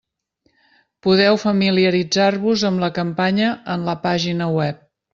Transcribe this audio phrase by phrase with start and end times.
[1.07, 4.87] Podeu familiaritzar-vos amb la campanya en la pàgina web.